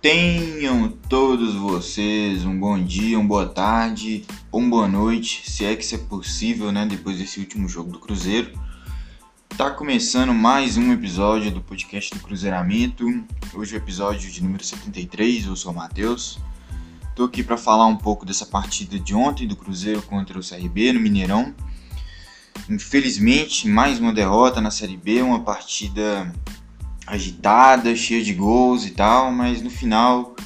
[0.00, 5.84] Tenham todos vocês um bom dia, uma boa tarde, uma boa noite, se é que
[5.84, 6.86] isso é possível, né?
[6.86, 8.58] Depois desse último jogo do Cruzeiro.
[9.58, 13.04] Tá começando mais um episódio do podcast do Cruzeiramento.
[13.52, 16.38] Hoje é o episódio de número 73, eu sou o Matheus.
[17.14, 20.94] Tô aqui para falar um pouco dessa partida de ontem do Cruzeiro contra o CRB
[20.94, 21.54] no Mineirão.
[22.70, 26.32] Infelizmente, mais uma derrota na Série B, uma partida
[27.10, 30.36] agitada, cheia de gols e tal, mas no final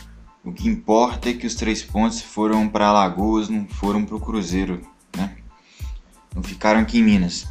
[0.43, 4.21] o que importa é que os três pontos foram para Alagoas, não foram para o
[4.21, 4.81] Cruzeiro,
[5.17, 5.37] né?
[6.35, 7.47] Não ficaram aqui em Minas.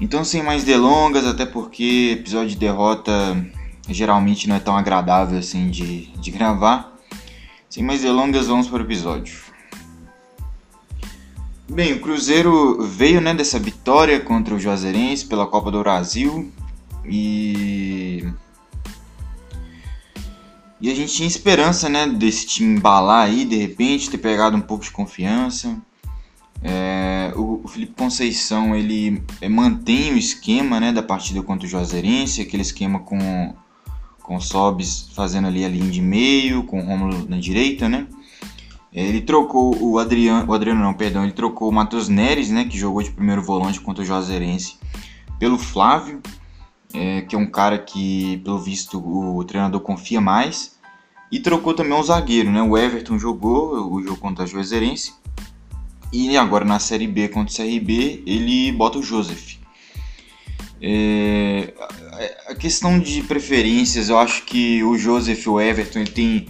[0.00, 3.12] Então, sem mais delongas, até porque episódio de derrota
[3.88, 6.96] geralmente não é tão agradável assim de, de gravar.
[7.68, 9.40] Sem mais delongas, vamos para o episódio.
[11.70, 16.50] Bem, o Cruzeiro veio né, dessa vitória contra o Juazeirense pela Copa do Brasil
[17.04, 18.07] e
[20.80, 24.60] e a gente tinha esperança né, desse time embalar aí, de repente ter pegado um
[24.60, 25.76] pouco de confiança.
[26.62, 31.70] É, o, o, Felipe Conceição ele é, mantém o esquema né, da partida contra o
[31.70, 33.54] Juazeirense, aquele esquema com
[34.28, 38.06] com Sobis fazendo ali a linha de meio, com o Romulo na direita, né?
[38.92, 42.76] Ele trocou o Adriano, o Adriano não, perdão, ele trocou o Matheus Neres, né, que
[42.76, 44.76] jogou de primeiro volante contra o Juazeirense,
[45.38, 46.20] pelo Flávio,
[46.94, 50.76] é, que é um cara que, pelo visto, o treinador confia mais.
[51.30, 52.62] E trocou também o zagueiro, né?
[52.62, 55.12] O Everton jogou o jogo contra o Juazeirense.
[56.12, 59.58] E agora na Série B contra o CRB, ele bota o Joseph.
[60.80, 61.74] É,
[62.48, 66.46] a questão de preferências, eu acho que o Joseph e o Everton ele tem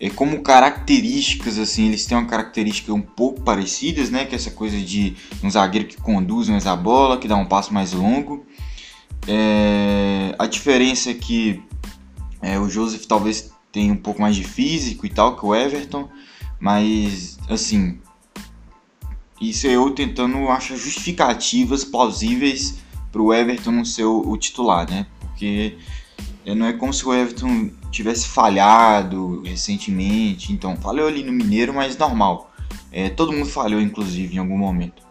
[0.00, 4.24] é, como características, assim, eles têm uma característica um pouco parecidas, né?
[4.24, 7.46] Que é essa coisa de um zagueiro que conduz mais a bola, que dá um
[7.46, 8.44] passo mais longo.
[9.26, 11.62] É, a diferença é que
[12.40, 16.08] é, o Joseph talvez tenha um pouco mais de físico e tal que o Everton,
[16.60, 17.98] mas assim,
[19.40, 22.78] isso é eu tentando achar justificativas plausíveis
[23.12, 25.06] para o Everton não ser o, o titular, né?
[25.20, 25.76] Porque
[26.44, 30.52] é, não é como se o Everton tivesse falhado recentemente.
[30.52, 32.52] Então, falhou ali no Mineiro, mas normal.
[32.92, 35.02] É, todo mundo falhou, inclusive, em algum momento.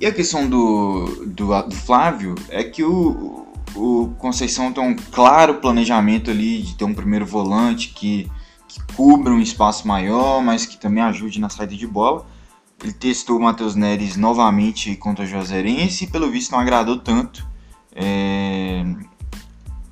[0.00, 5.56] E a questão do, do, do Flávio é que o, o Conceição tem um claro
[5.56, 8.26] planejamento ali de ter um primeiro volante que,
[8.66, 12.26] que cubra um espaço maior, mas que também ajude na saída de bola.
[12.82, 17.46] Ele testou o Matheus Neres novamente contra o Juazeirense e pelo visto não agradou tanto.
[17.94, 18.82] É,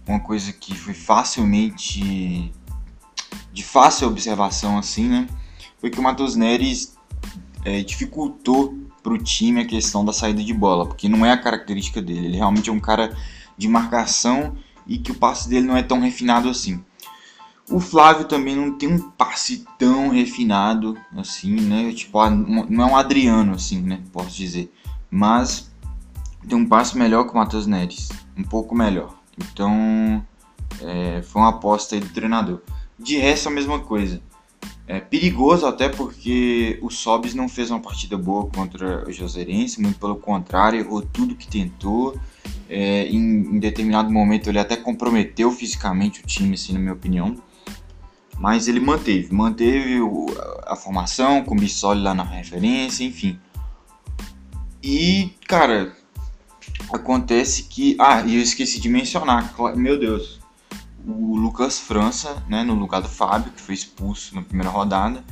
[0.07, 2.51] uma coisa que foi facilmente
[3.53, 5.29] de fácil observação assim, né?
[5.79, 6.97] Foi que o Matheus Neres
[7.63, 11.41] é, dificultou para o time a questão da saída de bola, porque não é a
[11.41, 12.27] característica dele.
[12.27, 13.17] Ele realmente é um cara
[13.57, 16.83] de marcação e que o passe dele não é tão refinado assim.
[17.71, 21.93] O Flávio também não tem um passe tão refinado assim, né?
[21.93, 24.01] Tipo, não é um Adriano assim, né?
[24.11, 24.73] Posso dizer.
[25.11, 25.71] Mas
[26.49, 29.19] tem um passe melhor que o Matheus Neres, um pouco melhor.
[29.37, 30.25] Então,
[30.81, 32.63] é, foi uma aposta aí do treinador.
[32.99, 34.21] De resto, a mesma coisa.
[34.89, 40.01] É perigoso até porque o Sobis não fez uma partida boa contra o Joseirense, muito
[40.01, 42.19] pelo contrário, errou tudo que tentou.
[42.69, 47.37] É, em, em, determinado momento ele até comprometeu fisicamente o time, assim, na minha opinião.
[48.39, 50.27] Mas ele manteve, manteve o,
[50.67, 53.39] a, a formação, com o Bissoli lá na referência, enfim.
[54.83, 55.95] E, cara,
[56.93, 57.97] Acontece que.
[57.99, 60.41] Ah, e eu esqueci de mencionar, meu Deus.
[61.07, 65.25] O Lucas França, né, no lugar do Fábio, que foi expulso na primeira rodada.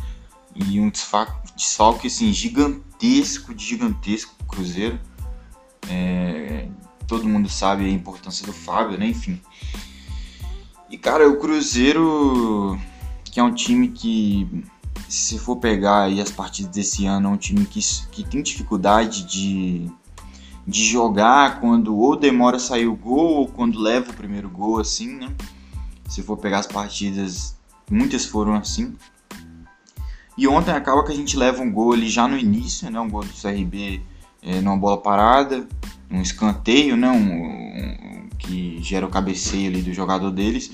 [0.54, 4.98] E um desfalque assim, gigantesco, de gigantesco Cruzeiro.
[5.88, 6.68] É,
[7.06, 9.06] todo mundo sabe a importância do Fábio, né?
[9.06, 9.40] Enfim.
[10.88, 12.78] E cara, o Cruzeiro,
[13.24, 14.64] que é um time que,
[15.08, 19.24] se for pegar aí as partidas desse ano, é um time que, que tem dificuldade
[19.24, 19.90] de
[20.66, 24.80] de jogar quando ou demora a sair o gol ou quando leva o primeiro gol,
[24.80, 25.32] assim, né?
[26.08, 27.56] Se for pegar as partidas,
[27.90, 28.94] muitas foram assim.
[30.36, 33.00] E ontem acaba que a gente leva um gol ali já no início, né?
[33.00, 34.02] Um gol do CRB
[34.42, 35.66] é, numa bola parada,
[36.10, 37.10] um escanteio, né?
[37.10, 40.70] Um, um, que gera o cabeceio ali do jogador deles.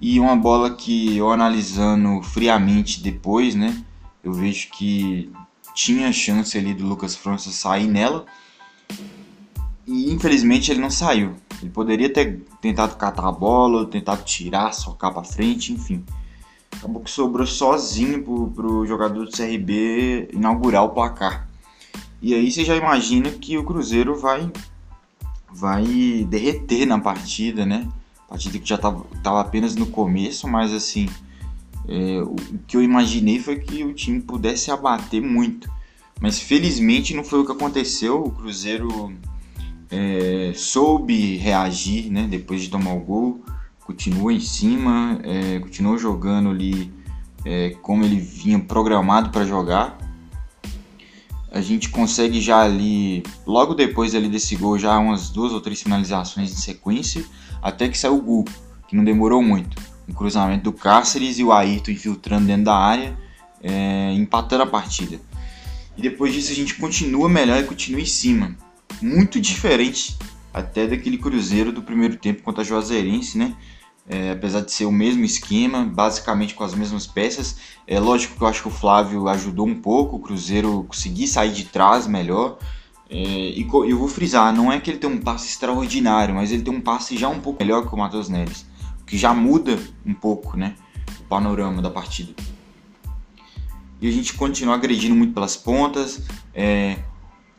[0.00, 3.82] E uma bola que eu analisando friamente depois, né?
[4.22, 5.32] Eu vejo que
[5.74, 8.26] tinha chance ali do Lucas França sair nela
[9.88, 11.34] e infelizmente ele não saiu.
[11.62, 16.04] Ele poderia ter tentado catar a bola, tentado tirar, socar para frente, enfim.
[16.76, 21.48] Acabou que sobrou sozinho pro, pro jogador do CRB inaugurar o placar.
[22.20, 24.52] E aí você já imagina que o Cruzeiro vai
[25.50, 27.88] vai derreter na partida, né?
[28.28, 31.08] Partida que já estava tava apenas no começo, mas assim,
[31.88, 32.36] é, o
[32.66, 35.70] que eu imaginei foi que o time pudesse abater muito.
[36.20, 38.22] Mas felizmente não foi o que aconteceu.
[38.22, 39.16] O Cruzeiro
[39.90, 43.42] é, soube reagir né, depois de tomar o gol,
[43.80, 46.92] continuou em cima, é, continuou jogando ali
[47.44, 49.96] é, como ele vinha programado para jogar.
[51.50, 55.80] A gente consegue já ali, logo depois ali desse gol, já umas duas ou três
[55.80, 57.24] finalizações em sequência,
[57.62, 58.44] até que saiu o gol,
[58.86, 59.80] que não demorou muito.
[60.06, 63.18] Um cruzamento do Cáceres e o Ayrton infiltrando dentro da área,
[63.62, 65.18] é, empatando a partida.
[65.96, 68.54] E depois disso a gente continua melhor e continua em cima.
[69.00, 70.16] Muito diferente
[70.52, 73.54] até daquele Cruzeiro do primeiro tempo contra a Juazeirense, né?
[74.10, 77.58] É, apesar de ser o mesmo esquema, basicamente com as mesmas peças.
[77.86, 81.52] É lógico que eu acho que o Flávio ajudou um pouco, o Cruzeiro conseguir sair
[81.52, 82.58] de trás melhor.
[83.10, 86.62] É, e eu vou frisar, não é que ele tem um passe extraordinário, mas ele
[86.62, 88.66] tem um passe já um pouco melhor que o Matheus Neves,
[89.00, 90.74] o que já muda um pouco né,
[91.20, 92.34] o panorama da partida
[94.00, 96.22] e a gente continua agredindo muito pelas pontas.
[96.54, 96.98] É,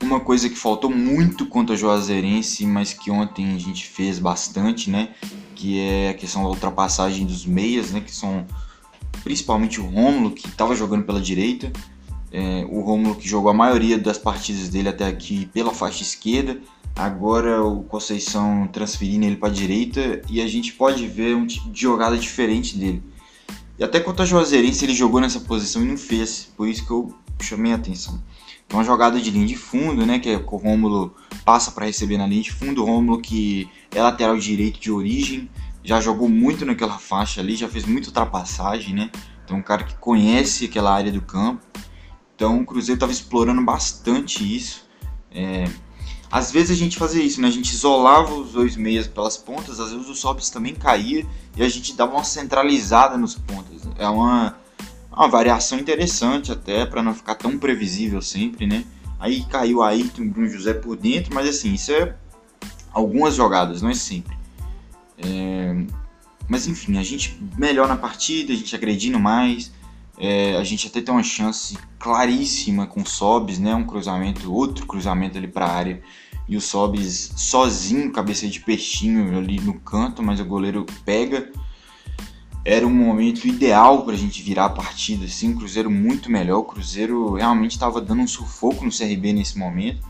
[0.01, 4.89] uma coisa que faltou muito contra a Juazeirense, mas que ontem a gente fez bastante,
[4.89, 5.09] né?
[5.55, 8.01] Que é a questão da ultrapassagem dos meias, né?
[8.01, 8.45] Que são
[9.23, 11.71] principalmente o Rômulo, que estava jogando pela direita.
[12.31, 16.59] É, o Rômulo que jogou a maioria das partidas dele até aqui pela faixa esquerda.
[16.95, 21.69] Agora o Conceição transferindo ele para a direita e a gente pode ver um tipo
[21.69, 23.01] de jogada diferente dele.
[23.77, 26.91] E até contra a Juazeirense ele jogou nessa posição e não fez, por isso que
[26.91, 28.21] eu chamei a atenção.
[28.69, 32.17] É uma jogada de linha de fundo, né, que é o Rômulo passa para receber
[32.17, 35.49] na linha de fundo, o Rômulo que é lateral direito de origem,
[35.83, 39.09] já jogou muito naquela faixa ali, já fez muita ultrapassagem, né?
[39.43, 41.65] Então um cara que conhece aquela área do campo.
[42.35, 44.87] Então o Cruzeiro estava explorando bastante isso.
[45.31, 45.65] É,
[46.31, 47.47] às vezes a gente fazia isso, né?
[47.47, 51.25] A gente isolava os dois meias pelas pontas, às vezes o Sobs também caía
[51.57, 53.81] e a gente dava uma centralizada nos pontas.
[53.97, 54.55] É uma,
[55.11, 58.85] uma variação interessante até para não ficar tão previsível sempre, né?
[59.19, 62.15] Aí caiu Ayrton e Bruno José por dentro, mas assim, isso é
[62.91, 64.37] algumas jogadas, não é sempre.
[65.17, 65.75] É...
[66.47, 69.71] Mas enfim, a gente melhor na partida, a gente agredindo mais,
[70.17, 73.73] é, a gente até tem uma chance claríssima com o Sobs, né?
[73.73, 76.01] Um cruzamento, outro cruzamento ali para a área.
[76.47, 81.49] E o Sobs sozinho, cabeça de peixinho ali no canto, mas o goleiro pega.
[82.65, 86.59] Era um momento ideal para a gente virar a partida, assim, um Cruzeiro muito melhor.
[86.59, 90.05] O Cruzeiro realmente estava dando um sufoco no CRB nesse momento.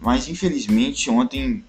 [0.00, 1.64] Mas infelizmente ontem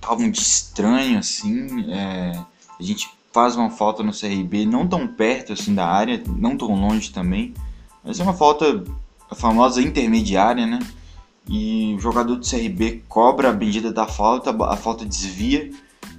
[0.00, 1.90] tava um estranho, assim.
[1.90, 2.38] É,
[2.78, 6.72] a gente faz uma falta no CRB, não tão perto assim da área, não tão
[6.74, 7.52] longe também,
[8.02, 8.84] mas é uma falta
[9.30, 10.78] a famosa intermediária, né?
[11.48, 15.70] E o jogador do CRB cobra a bendita da falta, a falta desvia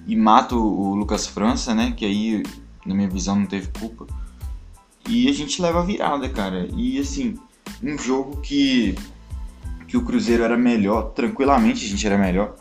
[0.05, 1.93] e mata o Lucas França, né?
[1.95, 2.43] Que aí,
[2.85, 4.07] na minha visão, não teve culpa.
[5.07, 6.67] E a gente leva a virada, cara.
[6.75, 7.37] E assim,
[7.83, 8.95] um jogo que,
[9.87, 12.55] que o Cruzeiro era melhor, tranquilamente a gente era melhor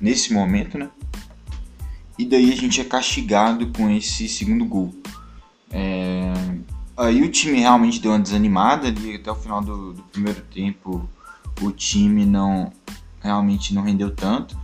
[0.00, 0.90] nesse momento, né?
[2.20, 4.94] e daí a gente é castigado com esse segundo gol.
[5.70, 6.34] É...
[6.94, 11.08] Aí o time realmente deu uma desanimada ali até o final do, do primeiro tempo.
[11.62, 12.70] O time não
[13.22, 14.54] realmente não rendeu tanto,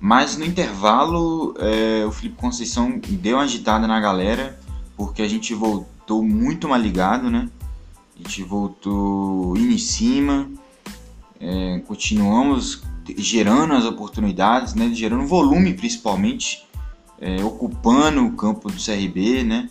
[0.00, 4.58] mas no intervalo é, o Felipe Conceição deu uma agitada na galera
[4.96, 7.48] porque a gente voltou muito mal ligado, né?
[8.14, 10.48] A gente voltou indo em cima,
[11.40, 12.82] é, continuamos
[13.16, 14.90] gerando as oportunidades, né?
[14.94, 16.64] Gerando volume principalmente
[17.20, 19.68] é, ocupando o campo do CRB, né?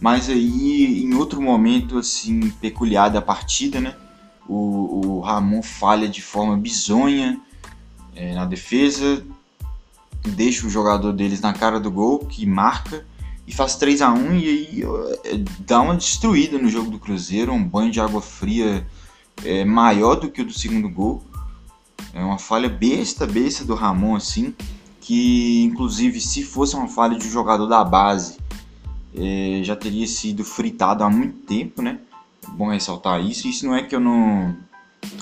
[0.00, 3.94] Mas aí, em outro momento assim peculiar da partida, né?
[4.48, 7.40] O, o Ramon falha de forma bizonha
[8.14, 9.24] é, na defesa,
[10.24, 13.04] deixa o jogador deles na cara do gol, que marca
[13.46, 14.82] e faz 3 a 1 e aí
[15.24, 18.86] é, dá uma destruída no jogo do Cruzeiro, um banho de água fria
[19.44, 21.22] é, maior do que o do segundo gol.
[22.12, 24.54] É uma falha besta, besta do Ramon assim
[25.00, 28.38] que inclusive se fosse uma falha de um jogador da base
[29.14, 32.00] é, já teria sido fritado há muito tempo, né?
[32.44, 33.46] É bom ressaltar isso.
[33.48, 34.54] Isso não é que eu não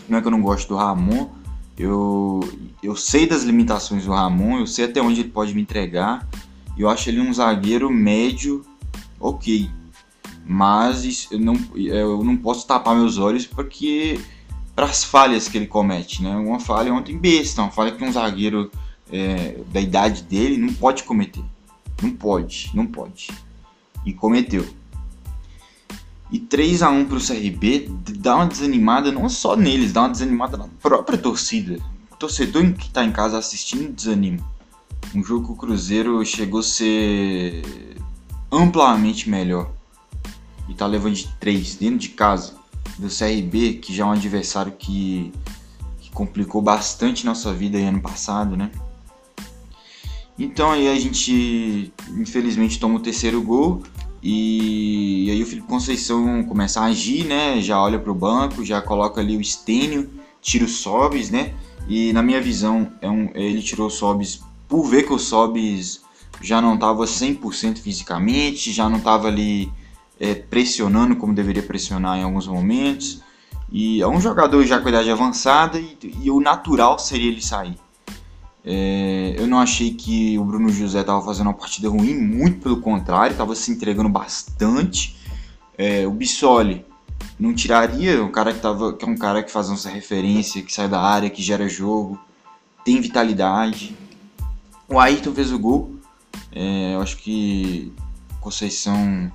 [0.09, 1.29] não é que eu não gosto do Ramon.
[1.77, 2.41] Eu,
[2.83, 6.27] eu sei das limitações do Ramon, eu sei até onde ele pode me entregar.
[6.77, 8.65] Eu acho ele um zagueiro médio,
[9.21, 9.71] ok.
[10.47, 14.21] Mas eu não, eu não posso tapar meus olhos porque
[14.75, 16.35] para as falhas que ele comete, né?
[16.37, 18.71] Uma falha ontem besta, uma falha que um zagueiro
[19.11, 21.45] é, da idade dele não pode cometer.
[22.03, 23.31] Não pode, não pode.
[24.05, 24.67] E cometeu.
[26.31, 27.89] E 3 a 1 para o CRB
[28.19, 31.79] dá uma desanimada não só neles, dá uma desanimada na própria torcida.
[32.11, 34.45] O torcedor que está em casa assistindo desanima.
[35.15, 37.63] Um jogo que o Cruzeiro chegou a ser
[38.51, 39.71] amplamente melhor.
[40.69, 42.55] E tá levando de 3 dentro de casa
[42.99, 45.33] do CRB, que já é um adversário que,
[46.01, 48.71] que complicou bastante nossa vida ano passado, né?
[50.39, 53.83] Então aí a gente infelizmente toma o terceiro gol
[54.27, 57.61] e, aí o Felipe Conceição começa a agir, né?
[57.61, 61.55] Já olha para o banco, já coloca ali o Estênio, tira o Sobis, né?
[61.87, 66.03] E na minha visão, é um, ele tirou o Sobis por ver que o Sobis
[66.41, 69.73] já não estava 100% fisicamente, já não estava ali
[70.19, 73.23] é, pressionando como deveria pressionar em alguns momentos.
[73.71, 77.77] E é um jogador já com idade avançada e, e o natural seria ele sair.
[78.65, 82.81] É, eu não achei que o Bruno José estava fazendo uma partida ruim, muito pelo
[82.81, 85.19] contrário, estava se entregando bastante.
[85.77, 86.85] É, o Bissoli
[87.39, 90.73] não tiraria, um cara que, tava, que é um cara que faz nossa referência, que
[90.73, 92.19] sai da área, que gera jogo,
[92.85, 93.95] tem vitalidade.
[94.89, 95.95] O Ayrton fez o gol.
[96.53, 97.93] É, eu acho que
[98.41, 99.33] Conceição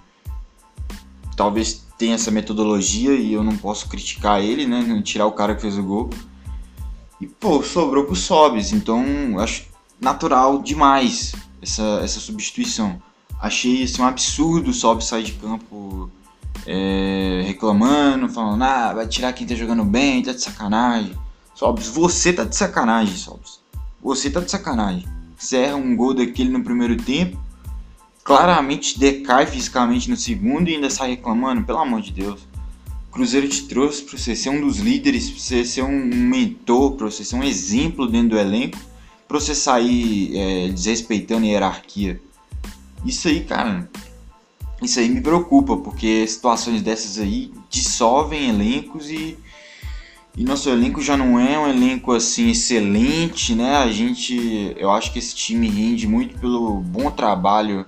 [1.36, 5.02] talvez tenha essa metodologia e eu não posso criticar ele, né?
[5.04, 6.10] Tirar o cara que fez o gol.
[7.20, 9.04] E, pô, sobrou pro Sobis, então
[9.40, 9.66] acho
[10.00, 13.02] natural demais essa, essa substituição.
[13.42, 16.10] Achei assim, um absurdo o Sobis sair de campo
[16.66, 21.18] é, reclamando, falando, ah, vai tirar quem tá jogando bem, tá de sacanagem.
[21.56, 23.60] Sobis, você tá de sacanagem, Sobis.
[24.02, 25.06] Você tá de sacanagem.
[25.40, 27.42] Você erra um gol daquele no primeiro tempo,
[28.26, 32.42] claramente decai fisicamente no segundo e ainda sai reclamando, pelo amor de Deus.
[33.10, 37.10] Cruzeiro te trouxe para você ser um dos líderes, para você ser um mentor, para
[37.10, 38.78] você ser um exemplo dentro do elenco,
[39.28, 42.22] para você sair é, desrespeitando a hierarquia.
[43.06, 43.90] Isso aí, cara,
[44.82, 49.38] isso aí me preocupa, porque situações dessas aí dissolvem elencos e,
[50.40, 53.76] e nosso elenco já não é um elenco assim excelente, né?
[53.76, 57.86] A gente, eu acho que esse time rende muito pelo bom trabalho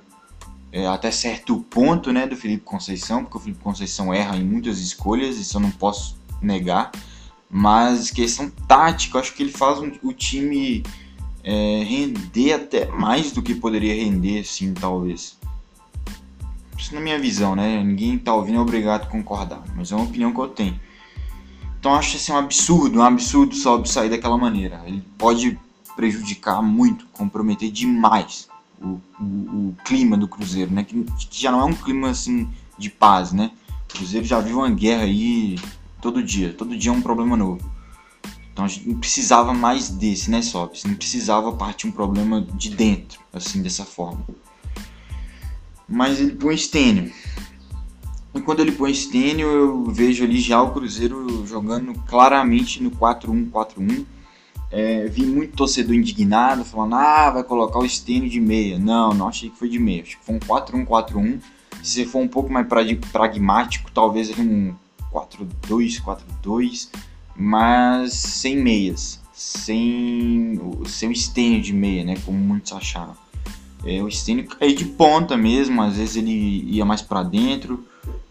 [0.69, 4.79] é, até certo ponto né, do Felipe Conceição, porque o Felipe Conceição erra em muitas
[4.79, 6.91] escolhas, isso eu não posso negar.
[7.49, 10.83] Mas questão tática, acho que ele faz um, o time
[11.45, 15.37] é, render até mais do que poderia render, sim, talvez.
[16.77, 17.81] Isso na minha visão, né?
[17.81, 20.90] Ninguém tá ouvindo é obrigado a concordar, mas é uma opinião que eu tenho.
[21.81, 24.83] Então acho assim um absurdo, um absurdo só sair daquela maneira.
[24.85, 25.59] Ele pode
[25.95, 28.47] prejudicar muito, comprometer demais
[28.79, 30.83] o, o, o, clima do Cruzeiro, né?
[30.83, 32.47] Que, que, já não é um clima assim
[32.77, 33.49] de paz, né?
[33.89, 35.57] O Cruzeiro já vive uma guerra aí
[35.99, 37.67] todo dia, todo dia é um problema novo.
[38.53, 40.83] Então a gente não precisava mais desse, né, Sops?
[40.83, 44.23] Não precisava partir um problema de dentro, assim, dessa forma.
[45.89, 47.11] Mas ele põe Stênio.
[48.33, 54.05] E quando ele põe Stênio, eu vejo ali já o Cruzeiro jogando claramente no 4-1-4-1
[54.71, 58.79] é, vi muito torcedor indignado, falando, ah, vai colocar o Stênio de meia.
[58.79, 60.03] Não, não achei que foi de meia.
[60.03, 61.41] Acho que foi um 4-1-4-1.
[61.83, 62.65] Se for um pouco mais
[63.11, 64.73] pragmático, talvez um
[65.11, 66.89] 4-2, 4-2,
[67.35, 69.19] mas sem meias.
[69.33, 72.15] Sem, sem o Stênio de meia, né?
[72.25, 73.15] Como muitos acharam.
[73.83, 77.83] É, o Stênio caía de ponta mesmo, às vezes ele ia mais para dentro,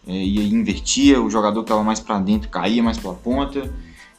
[0.07, 3.71] é, ia invertia, o jogador que estava mais para dentro caía mais para a ponta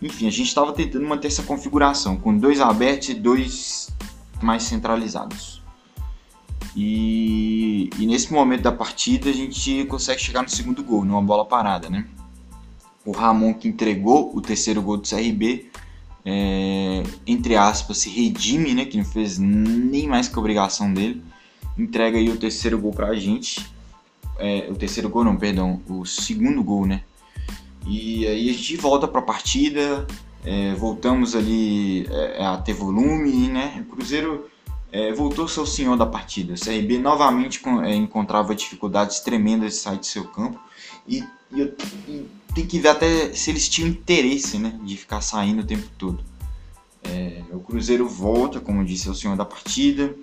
[0.01, 3.89] enfim, a gente estava tentando manter essa configuração com dois abertos e dois
[4.41, 5.61] mais centralizados.
[6.75, 11.45] E, e, nesse momento da partida a gente consegue chegar no segundo gol, numa bola
[11.45, 12.07] parada, né?
[13.05, 15.69] O Ramon que entregou o terceiro gol do CRB,
[16.25, 18.85] é, entre aspas, se redime, né?
[18.85, 21.21] Que não fez nem mais que a obrigação dele.
[21.77, 23.70] Entrega aí o terceiro gol pra gente.
[24.41, 27.03] É, o terceiro gol não, perdão, o segundo gol, né?
[27.85, 30.07] E aí a gente volta para a partida,
[30.43, 33.85] é, voltamos ali é, a ter volume, né?
[33.87, 34.49] O Cruzeiro
[34.91, 36.55] é, voltou o senhor da partida.
[36.55, 40.59] O CRB novamente é, encontrava dificuldades tremendas de sair de seu campo
[41.07, 45.61] e, e, e, tem que ver até se eles tinham interesse, né, de ficar saindo
[45.61, 46.23] o tempo todo.
[47.03, 50.15] É, o Cruzeiro volta, como disse, o senhor da partida.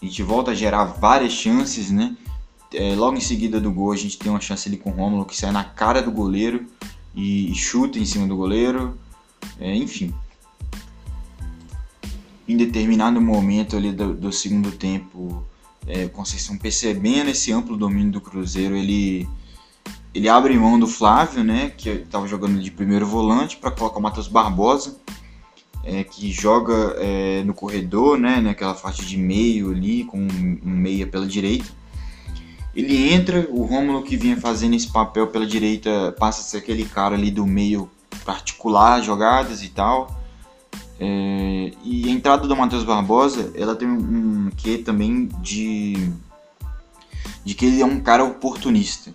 [0.00, 2.16] A gente volta a gerar várias chances, né?
[2.72, 5.24] É, logo em seguida do gol a gente tem uma chance ali com o Romulo
[5.24, 6.66] que sai na cara do goleiro
[7.14, 8.98] e chuta em cima do goleiro,
[9.60, 10.12] é, enfim.
[12.48, 15.44] Em determinado momento ali do, do segundo tempo,
[15.86, 19.28] é, Conceição percebendo esse amplo domínio do Cruzeiro, ele
[20.14, 24.02] ele abre mão do Flávio, né, que estava jogando de primeiro volante, para colocar o
[24.02, 24.96] Matheus Barbosa,
[25.82, 31.04] é, que joga é, no corredor, né, naquela faixa de meio ali, com um meia
[31.04, 31.66] pela direita.
[32.74, 36.84] Ele entra, o Rômulo que vinha fazendo esse papel pela direita passa a ser aquele
[36.84, 37.88] cara ali do meio
[38.24, 40.20] particular, jogadas e tal.
[40.98, 46.10] É, e a entrada do Matheus Barbosa, ela tem um, quê também de,
[47.44, 49.14] de que ele é um cara oportunista.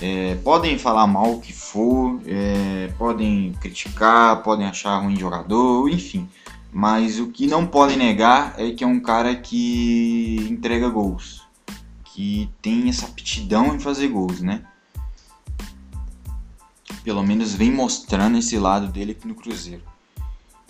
[0.00, 6.28] É, podem falar mal o que for, é, podem criticar, podem achar ruim jogador, enfim.
[6.72, 11.41] Mas o que não podem negar é que é um cara que entrega gols,
[12.14, 14.62] que tem essa aptidão em fazer gols, né?
[17.02, 19.82] Pelo menos vem mostrando esse lado dele aqui no Cruzeiro.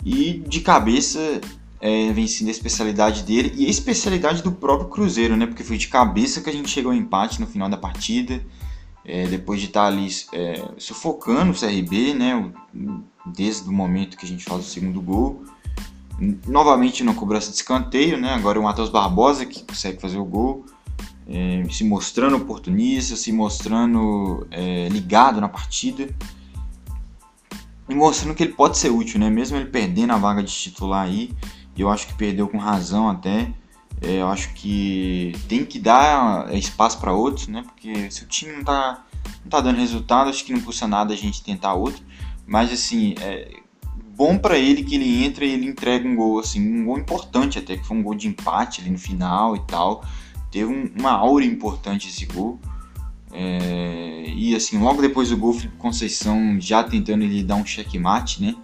[0.03, 1.41] E de cabeça
[1.79, 5.45] é, vem sendo a especialidade dele e a especialidade do próprio Cruzeiro, né?
[5.45, 8.41] Porque foi de cabeça que a gente chegou ao empate no final da partida.
[9.05, 12.51] É, depois de estar ali é, sufocando o CRB, né?
[13.25, 15.43] Desde o momento que a gente faz o segundo gol
[16.47, 18.33] novamente na cobrança de escanteio, né?
[18.33, 20.65] Agora o Matheus Barbosa que consegue fazer o gol,
[21.27, 26.09] é, se mostrando oportunista, se mostrando é, ligado na partida
[27.87, 29.29] e mostrando que ele pode ser útil, né?
[29.29, 31.31] Mesmo ele perdendo a vaga de titular aí,
[31.77, 33.51] eu acho que perdeu com razão até.
[34.01, 37.63] É, eu acho que tem que dar espaço para outros, né?
[37.63, 39.05] Porque se o time não tá,
[39.43, 42.03] não tá dando resultado, acho que não custa nada a gente tentar outro.
[42.45, 43.49] Mas assim, é,
[44.15, 47.57] bom para ele que ele entra e ele entrega um gol, assim, um gol importante
[47.57, 50.03] até, que foi um gol de empate ali no final e tal.
[50.53, 52.59] Teve um, uma aura importante esse gol.
[53.31, 58.39] É, e assim, logo depois do gol, Felipe Conceição já tentando ele dar um checkmate,
[58.39, 58.55] né?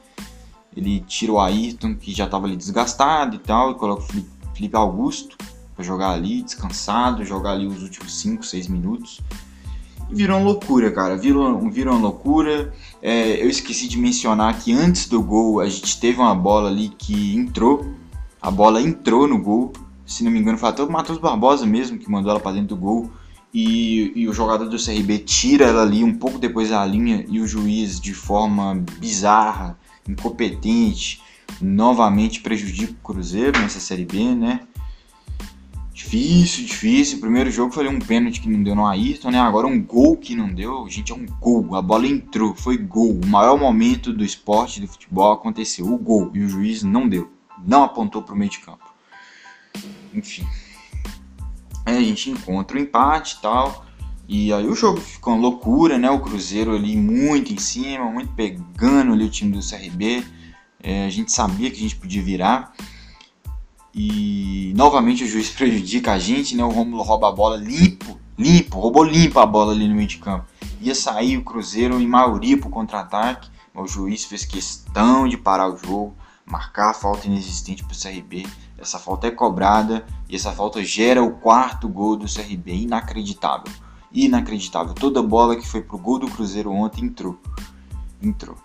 [0.78, 4.76] Ele tira o Ayrton, que já estava ali desgastado e tal, e coloca o Felipe
[4.76, 5.36] Augusto
[5.76, 9.20] para jogar ali, descansado, jogar ali os últimos 5, 6 minutos.
[10.12, 11.18] E virou uma loucura, cara.
[11.18, 12.72] Virou, virou uma loucura.
[13.02, 16.90] É, eu esqueci de mencionar que antes do gol a gente teve uma bola ali
[16.90, 17.84] que entrou.
[18.40, 19.74] A bola entrou no gol.
[20.10, 22.70] Se não me engano, foi até o Matheus Barbosa mesmo que mandou ela para dentro
[22.70, 23.12] do gol.
[23.54, 27.40] E, e, o jogador do CRB tira ela ali um pouco depois da linha e
[27.40, 31.22] o juiz, de forma bizarra, incompetente,
[31.62, 34.62] novamente prejudica o Cruzeiro nessa Série B, né?
[35.94, 37.18] Difícil, difícil.
[37.18, 39.40] O primeiro jogo foi um pênalti que não deu no Ayrton, né?
[39.40, 40.88] Agora um gol que não deu.
[40.90, 41.76] Gente, é um gol.
[41.76, 43.20] A bola entrou, foi gol.
[43.24, 45.86] O maior momento do esporte, do futebol aconteceu.
[45.86, 46.32] O gol.
[46.34, 47.30] E o juiz não deu.
[47.68, 48.89] Não apontou para o meio de campo.
[50.14, 50.48] Enfim.
[51.86, 53.86] Aí a gente encontra o empate e tal.
[54.28, 56.10] E aí o jogo ficou uma loucura, né?
[56.12, 60.24] O Cruzeiro ali muito em cima, muito pegando ali o time do CRB.
[60.82, 62.74] É, a gente sabia que a gente podia virar.
[63.94, 66.64] E novamente o juiz prejudica a gente, né?
[66.64, 70.18] O Romulo rouba a bola limpo, limpo, roubou limpo a bola ali no meio de
[70.18, 70.46] campo.
[70.80, 75.74] Ia sair o Cruzeiro em maioria pro contra-ataque, mas o juiz fez questão de parar
[75.74, 78.46] o jogo, marcar a falta inexistente pro CRB.
[78.82, 83.72] Essa falta é cobrada e essa falta gera o quarto gol do CRB, inacreditável.
[84.12, 84.94] Inacreditável.
[84.94, 87.40] Toda bola que foi pro gol do Cruzeiro ontem entrou.
[88.22, 88.56] Entrou.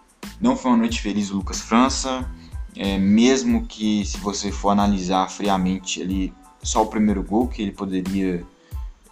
[0.40, 2.28] Não foi uma noite feliz do Lucas França
[2.76, 7.70] é, mesmo que se você for analisar friamente ali só o primeiro gol que ele
[7.70, 8.44] poderia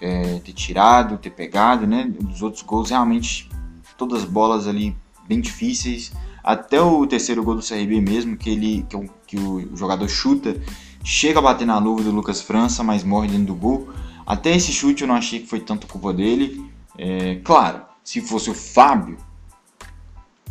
[0.00, 2.12] é, ter tirado, ter pegado, né?
[2.28, 3.48] Os outros gols realmente
[3.96, 4.96] todas as bolas ali
[5.28, 6.12] bem difíceis.
[6.42, 10.60] Até o terceiro gol do CRB mesmo, que ele que, o, que o jogador chuta,
[11.04, 13.90] chega a bater na luva do Lucas França, mas morre dentro do gol.
[14.26, 16.70] Até esse chute eu não achei que foi tanto culpa dele.
[16.96, 19.16] É, claro, se fosse o Fábio,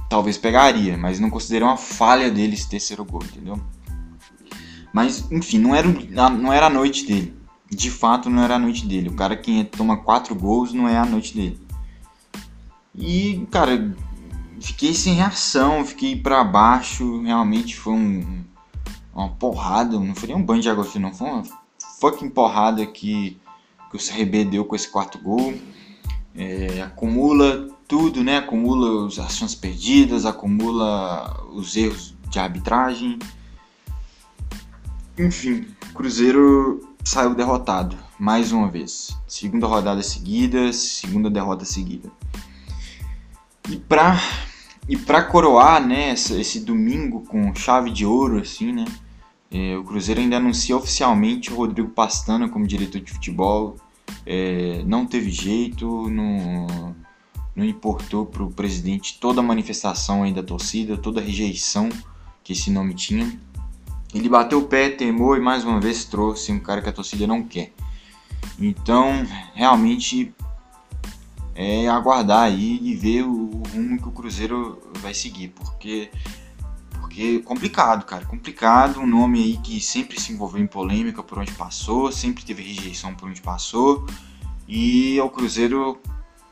[0.09, 3.59] talvez pegaria, mas não considero uma falha dele esse terceiro gol, entendeu?
[4.93, 5.87] Mas, enfim, não era,
[6.29, 7.33] não era a noite dele.
[7.69, 9.07] De fato, não era a noite dele.
[9.07, 11.57] O cara que toma quatro gols não é a noite dele.
[12.93, 13.95] E, cara,
[14.59, 17.21] fiquei sem reação, fiquei para baixo.
[17.21, 18.43] Realmente foi um,
[19.13, 19.99] uma porrada.
[19.99, 21.13] Não foi nem um banho de água fria, não.
[21.13, 21.43] Foi uma
[21.99, 23.39] fucking porrada que,
[23.89, 25.53] que o CRB deu com esse quarto gol.
[26.35, 28.37] É, acumula tudo, né?
[28.37, 33.19] Acumula as ações perdidas, acumula os erros de arbitragem.
[35.17, 39.17] Enfim, Cruzeiro saiu derrotado mais uma vez.
[39.27, 42.09] Segunda rodada seguida, segunda derrota seguida.
[43.69, 44.19] E para
[44.87, 48.85] e para coroar, né, esse, domingo com chave de ouro assim, né?
[49.49, 53.75] É, o Cruzeiro ainda anuncia oficialmente o Rodrigo Pastana como diretor de futebol.
[54.25, 56.95] É, não teve jeito, não
[57.53, 61.89] não importou para o presidente toda a manifestação aí da torcida, toda a rejeição
[62.43, 63.39] que esse nome tinha.
[64.13, 67.27] Ele bateu o pé, temou e mais uma vez trouxe um cara que a torcida
[67.27, 67.71] não quer.
[68.59, 70.33] Então, realmente
[71.55, 76.09] é aguardar aí e ver o rumo que o Cruzeiro vai seguir, porque
[76.99, 81.51] porque complicado, cara, complicado, um nome aí que sempre se envolveu em polêmica por onde
[81.51, 84.07] passou, sempre teve rejeição por onde passou,
[84.65, 85.99] e o Cruzeiro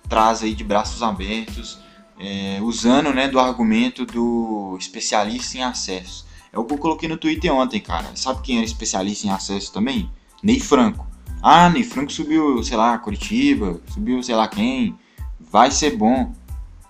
[0.10, 1.80] traz aí de braços abertos,
[2.20, 6.28] é, usando né, do argumento do especialista em acesso.
[6.52, 8.12] É o que eu coloquei no Twitter ontem, cara.
[8.16, 10.12] Sabe quem era especialista em acesso também?
[10.44, 11.08] Ney Franco.
[11.41, 14.97] Ah, Ney Franco subiu, sei lá, Curitiba, subiu sei lá quem.
[15.39, 16.34] Vai ser bom.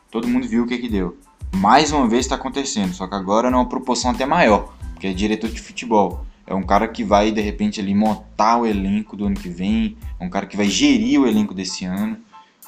[0.09, 1.17] Todo mundo viu o que que deu.
[1.55, 5.49] Mais uma vez está acontecendo, só que agora numa proporção até maior, porque é diretor
[5.49, 6.25] de futebol.
[6.47, 9.95] É um cara que vai, de repente, ali montar o elenco do ano que vem.
[10.19, 12.17] É um cara que vai gerir o elenco desse ano.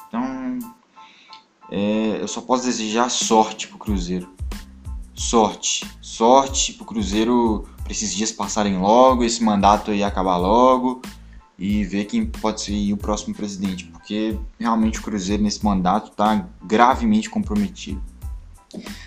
[0.06, 0.58] Então,
[1.68, 4.28] é, eu só posso desejar sorte pro Cruzeiro.
[5.14, 5.84] Sorte.
[6.00, 11.02] Sorte pro Cruzeiro para esses dias passarem logo, esse mandato aí acabar logo
[11.62, 16.48] e ver quem pode ser o próximo presidente, porque realmente o Cruzeiro nesse mandato está
[16.64, 18.02] gravemente comprometido.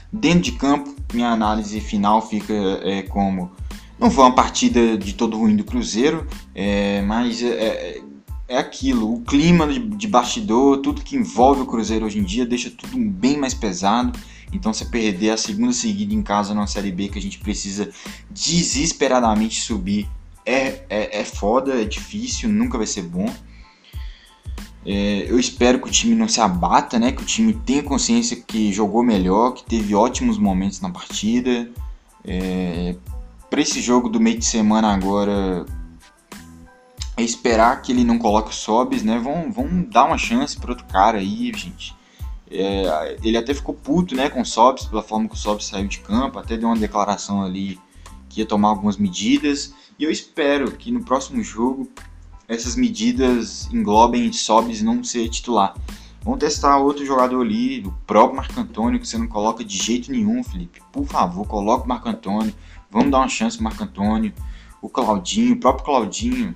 [0.10, 3.52] Dentro de campo, minha análise final fica é, como
[4.00, 8.02] não foi uma partida de todo ruim do Cruzeiro, é, mas é, é,
[8.48, 12.46] é aquilo, o clima de, de bastidor, tudo que envolve o Cruzeiro hoje em dia
[12.46, 14.18] deixa tudo bem mais pesado.
[14.54, 17.90] Então, se perder a segunda seguida em casa na Série B, que a gente precisa
[18.32, 20.08] desesperadamente subir,
[20.46, 23.34] é, é, é foda, é difícil, nunca vai ser bom.
[24.86, 27.12] É, eu espero que o time não se abata, né?
[27.12, 31.70] Que o time tenha consciência que jogou melhor, que teve ótimos momentos na partida.
[32.24, 32.96] É,
[33.50, 35.66] para esse jogo do meio de semana agora
[37.18, 38.54] é esperar que ele não coloque o
[39.04, 39.18] né?
[39.18, 41.96] Vão, vão dar uma chance para outro cara aí, gente.
[42.52, 44.46] É, ele até ficou puto, né, com o
[44.88, 47.80] pela forma que o Sobs saiu de campo, até deu uma declaração ali
[48.36, 49.74] que ia tomar algumas medidas.
[49.98, 51.90] E eu espero que no próximo jogo
[52.48, 55.74] essas medidas englobem Sobs não ser titular.
[56.22, 60.12] Vamos testar outro jogador ali, o próprio Marco Antônio, que você não coloca de jeito
[60.12, 60.82] nenhum, Felipe.
[60.92, 62.54] Por favor, coloque o Marco Antônio.
[62.92, 64.34] Vamos dar uma chance pro Marco Antônio.
[64.82, 66.54] O Claudinho, o próprio Claudinho.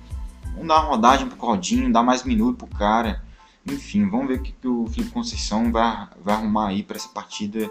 [0.52, 3.24] Vamos dar uma rodagem pro Claudinho, dar mais minuto pro cara.
[3.66, 7.08] Enfim, vamos ver o que, que o Felipe Conceição vai, vai arrumar aí para essa
[7.08, 7.70] partida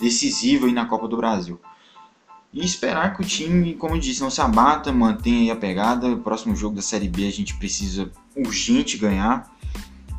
[0.00, 1.60] decisiva aí na Copa do Brasil.
[2.52, 6.08] E esperar que o time, como eu disse, não se abata, mantenha a pegada.
[6.08, 9.50] O próximo jogo da Série B a gente precisa urgente ganhar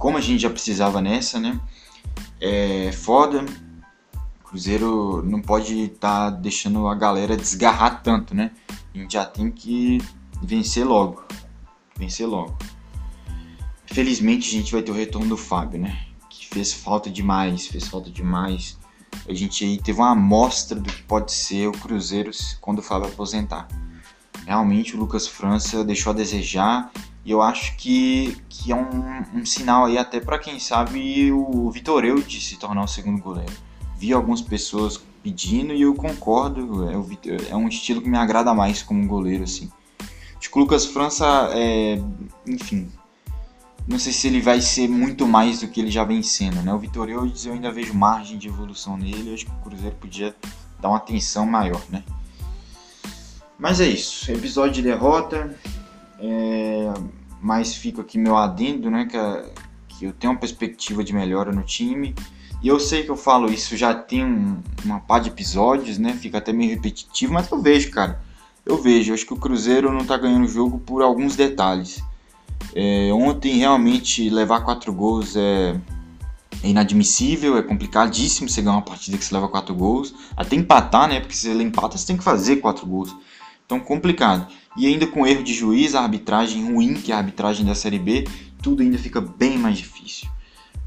[0.03, 1.57] como a gente já precisava nessa, né?
[2.41, 3.45] É foda.
[4.41, 8.51] O Cruzeiro não pode estar tá deixando a galera desgarrar tanto, né?
[8.93, 9.99] A gente já tem que
[10.41, 11.23] vencer logo.
[11.97, 12.57] Vencer logo.
[13.85, 16.05] Felizmente a gente vai ter o retorno do Fábio, né?
[16.29, 18.77] Que fez falta demais, fez falta demais.
[19.27, 23.07] A gente aí teve uma amostra do que pode ser o Cruzeiro quando o Fábio
[23.07, 23.67] aposentar.
[24.45, 26.91] Realmente o Lucas França deixou a desejar
[27.25, 31.71] e eu acho que, que é um, um sinal aí até para quem sabe o
[31.71, 33.53] Vitor Eudes se tornar o segundo goleiro.
[33.97, 38.83] Vi algumas pessoas pedindo e eu concordo, é, é um estilo que me agrada mais
[38.83, 39.71] como goleiro assim.
[40.37, 41.97] Acho que o Lucas França, é,
[42.45, 42.91] enfim,
[43.87, 46.73] não sei se ele vai ser muito mais do que ele já vem sendo, né?
[46.73, 49.95] O Vitor Eudes eu ainda vejo margem de evolução nele, eu acho que o Cruzeiro
[49.97, 50.35] podia
[50.79, 52.03] dar uma atenção maior, né?
[53.57, 55.57] Mas é isso, episódio de derrota,
[56.19, 56.93] é,
[57.41, 59.05] mas fica aqui meu adendo, né?
[59.05, 62.15] Que, que eu tenho uma perspectiva de melhora no time.
[62.61, 66.13] E eu sei que eu falo isso já tem um, uma par de episódios, né?
[66.13, 68.21] Fica até meio repetitivo, mas eu vejo, cara.
[68.65, 69.11] Eu vejo.
[69.11, 72.01] Eu acho que o Cruzeiro não tá ganhando o jogo por alguns detalhes.
[72.75, 75.79] É, ontem realmente levar quatro gols é,
[76.63, 80.13] é, inadmissível, é complicadíssimo você ganhar uma partida que você leva quatro gols.
[80.35, 81.19] Até empatar, né?
[81.19, 83.15] Porque se ele empata, você tem que fazer quatro gols.
[83.65, 84.47] Então complicado.
[84.75, 87.99] E ainda com erro de juiz, a arbitragem ruim, que é a arbitragem da Série
[87.99, 88.27] B,
[88.61, 90.27] tudo ainda fica bem mais difícil.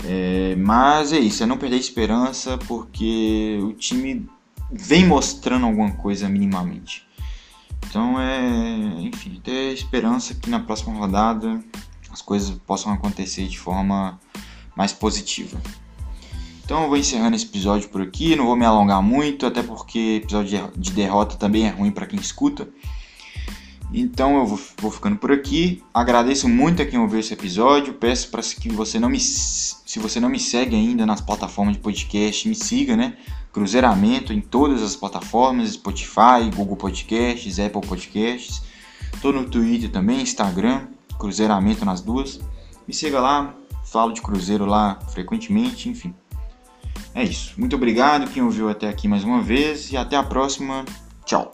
[0.05, 4.29] É, mas é isso, é não perder a esperança, porque o time
[4.71, 7.06] vem mostrando alguma coisa minimamente.
[7.89, 11.63] Então é, enfim, ter esperança que na próxima rodada
[12.11, 14.21] as coisas possam acontecer de forma
[14.77, 15.61] mais positiva.
[16.65, 20.21] Então eu vou encerrando esse episódio por aqui, não vou me alongar muito, até porque
[20.23, 22.69] episódio de derrota também é ruim para quem escuta.
[23.93, 25.83] Então eu vou, vou, ficando por aqui.
[25.95, 27.95] Agradeço muito a quem ouviu esse episódio.
[27.95, 31.81] Peço para que você não me se você não me segue ainda nas plataformas de
[31.81, 33.17] podcast, me siga, né?
[33.57, 38.63] Cruzeiramento em todas as plataformas, Spotify, Google Podcasts, Apple Podcasts.
[39.23, 40.89] Tô no Twitter também, Instagram,
[41.19, 42.39] Cruzeiramento nas duas.
[42.87, 46.15] Me siga lá, falo de Cruzeiro lá frequentemente, enfim.
[47.15, 47.59] É isso.
[47.59, 50.85] Muito obrigado quem ouviu até aqui mais uma vez e até a próxima.
[51.25, 51.51] Tchau.